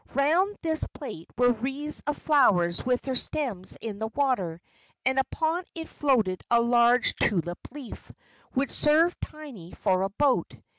Round 0.15 0.57
this 0.63 0.83
plate 0.95 1.29
were 1.37 1.51
wreaths 1.51 2.01
of 2.07 2.17
flowers 2.17 2.83
with 2.83 3.03
their 3.03 3.13
stems 3.15 3.77
in 3.81 3.99
the 3.99 4.07
water, 4.07 4.59
and 5.05 5.19
upon 5.19 5.63
it 5.75 5.89
floated 5.89 6.41
a 6.49 6.59
large 6.59 7.15
tulip 7.17 7.59
leaf, 7.71 8.11
which 8.53 8.71
served 8.71 9.21
Tiny 9.23 9.73
for 9.73 10.01
a 10.01 10.09
boat. 10.09 10.55